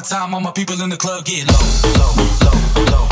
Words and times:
time, 0.00 0.34
all 0.34 0.40
my 0.40 0.52
people 0.52 0.80
in 0.82 0.90
the 0.90 0.96
club 0.96 1.24
get 1.24 1.46
low, 1.50 1.58
low, 1.98 2.84
low, 2.84 2.92
low. 2.92 3.07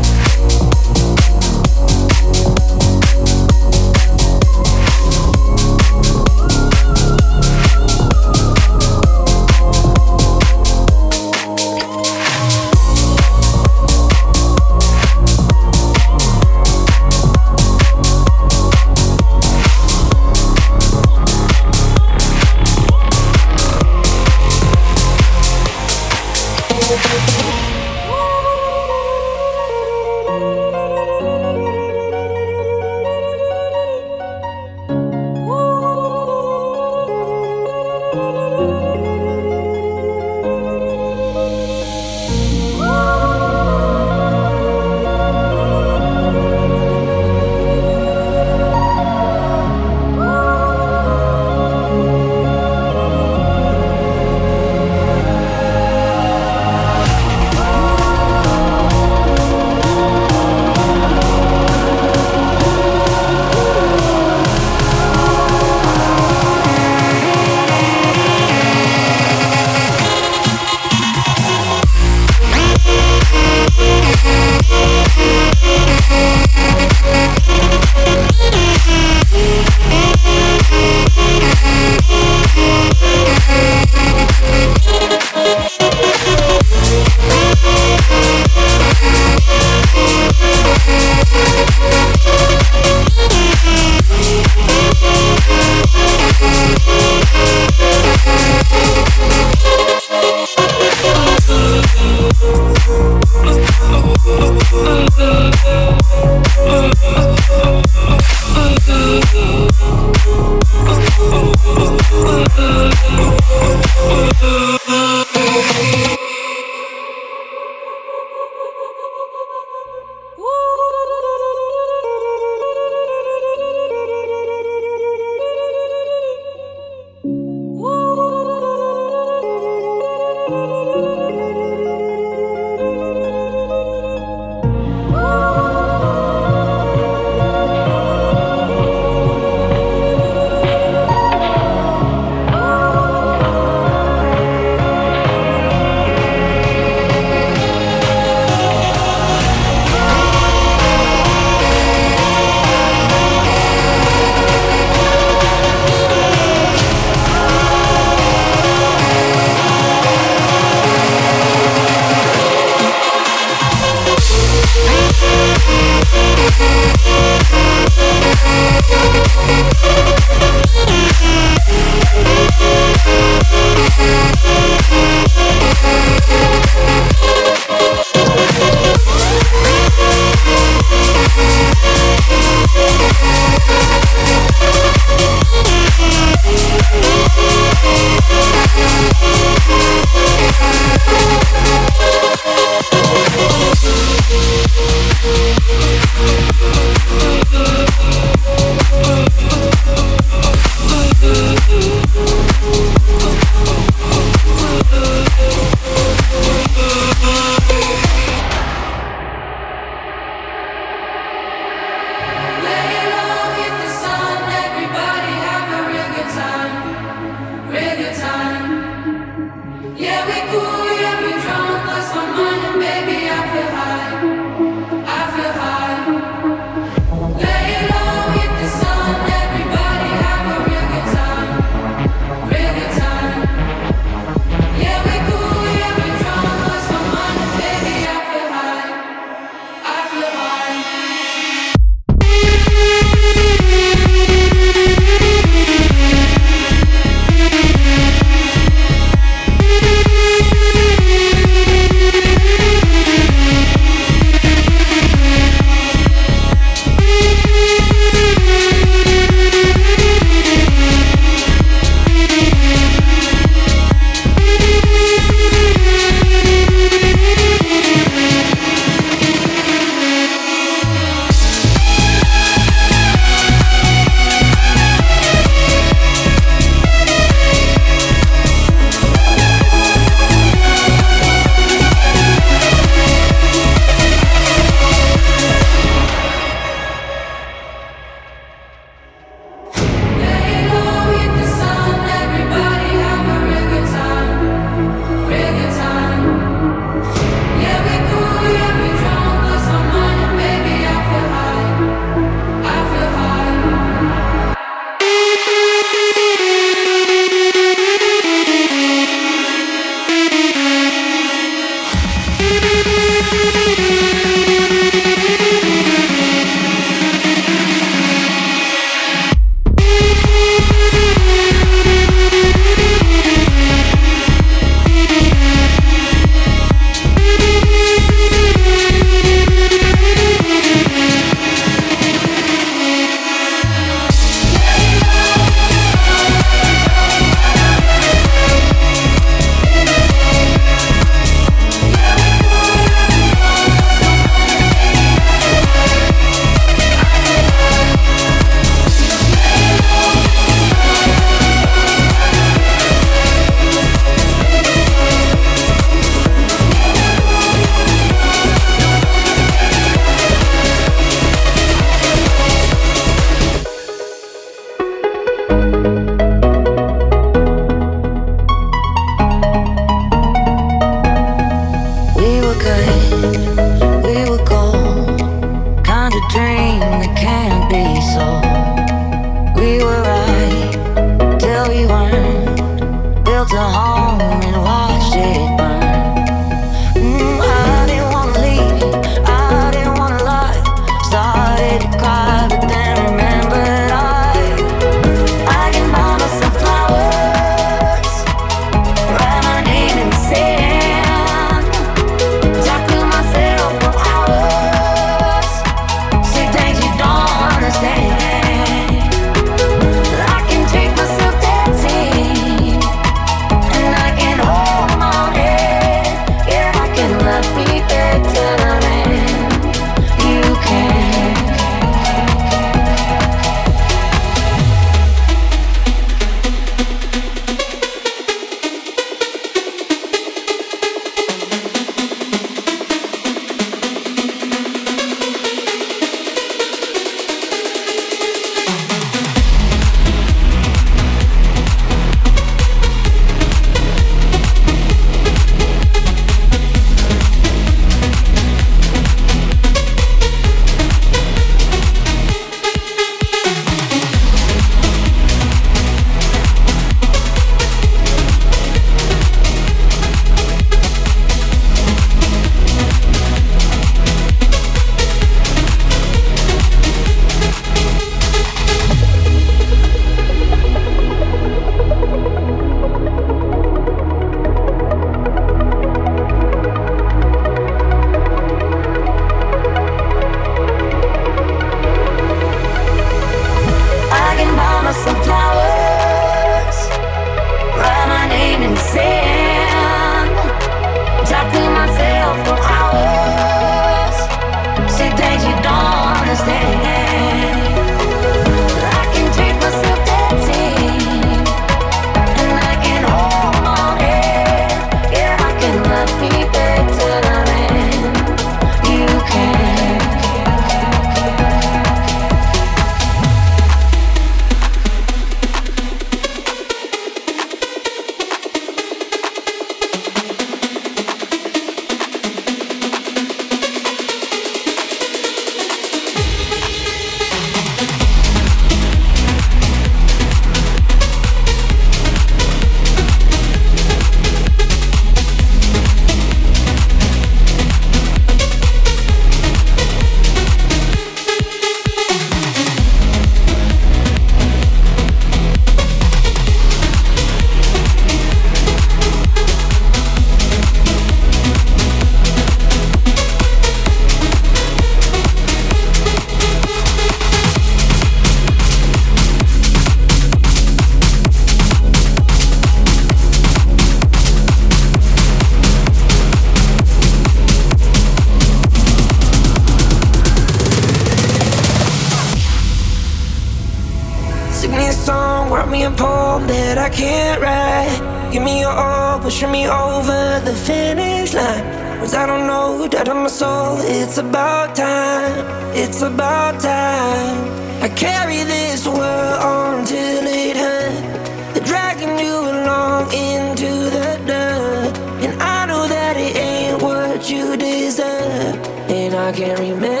what 597.21 597.29
you 597.29 597.55
deserve, 597.55 598.55
and 598.89 599.13
I 599.13 599.31
can't 599.31 599.59
remember. 599.59 600.00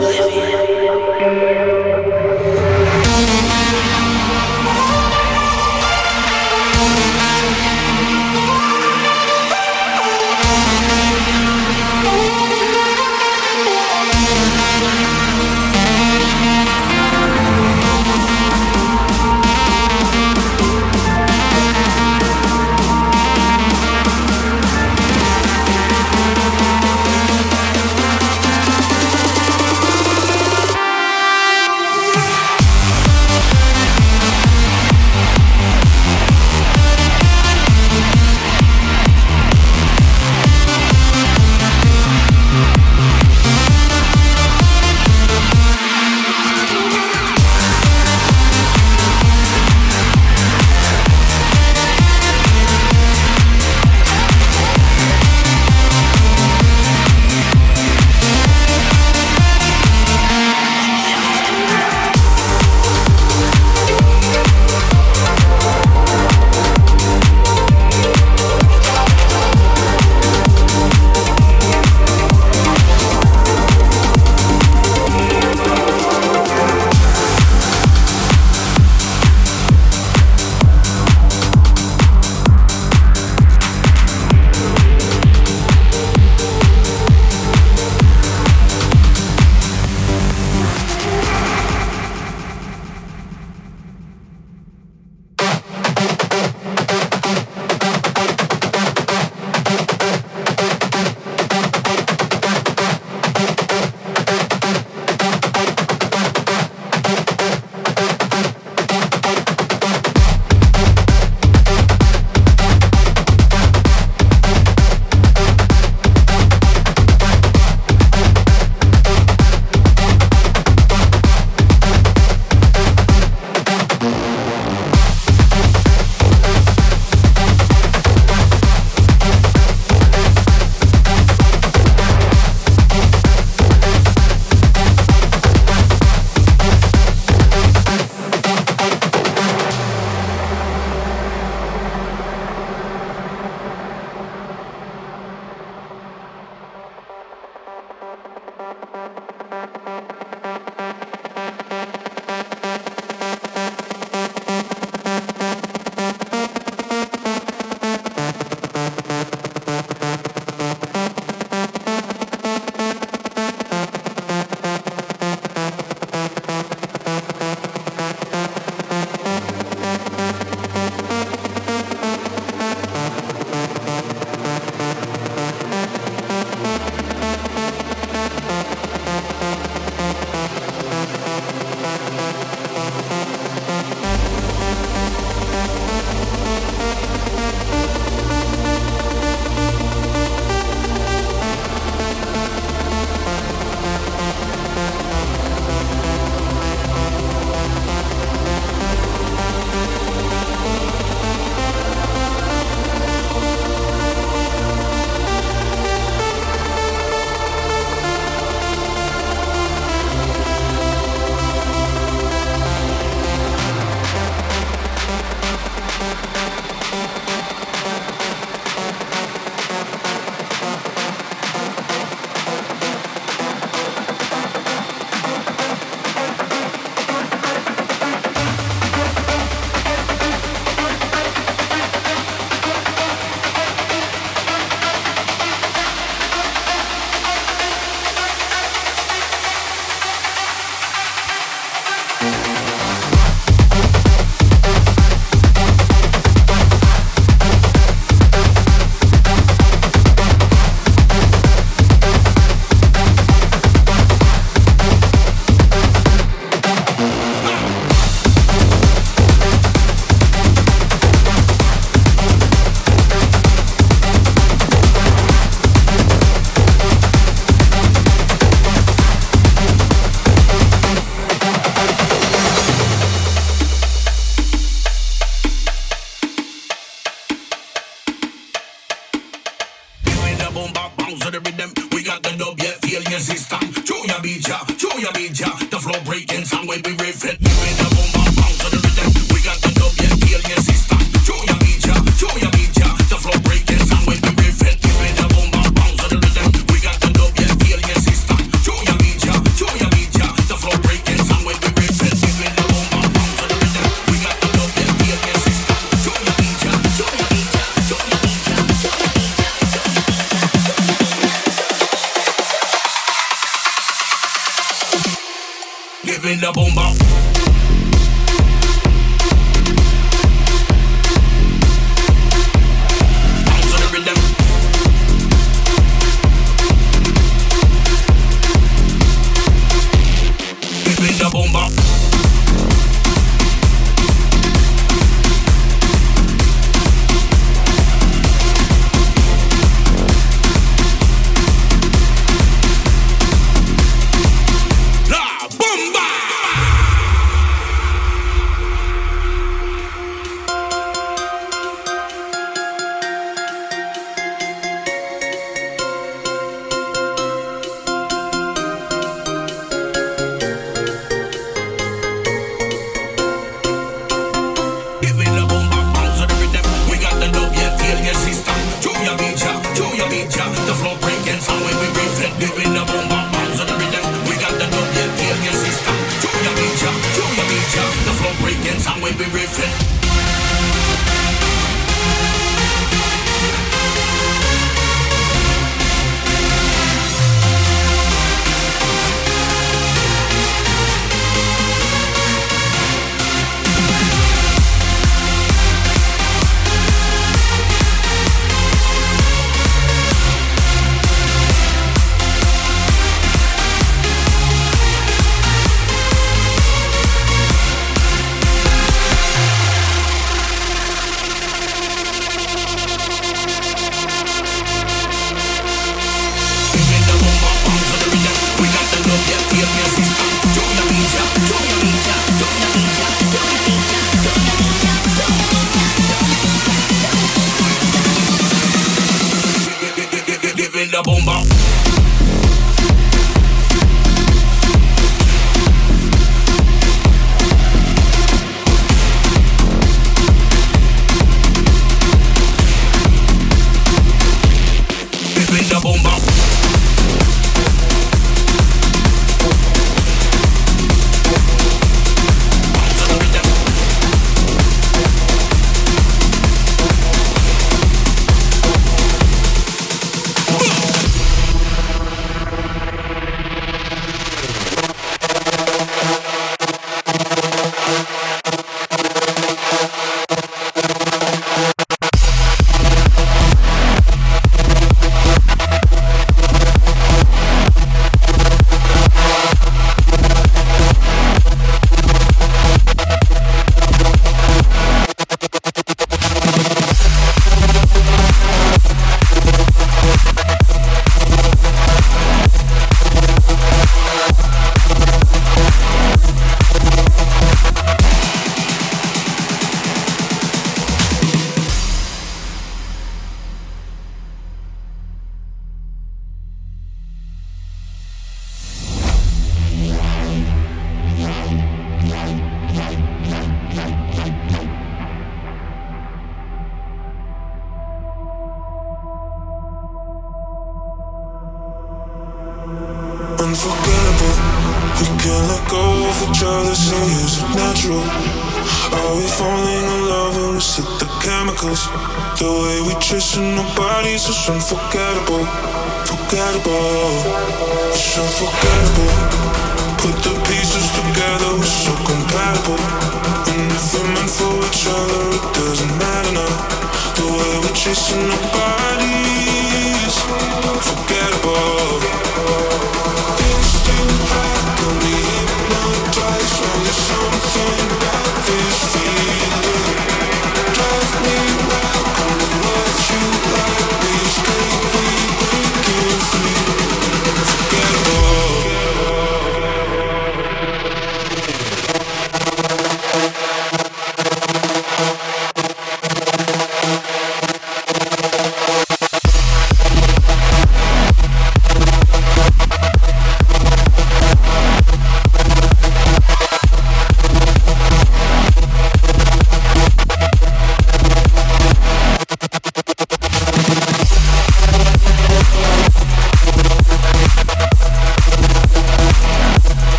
the. 0.00 0.21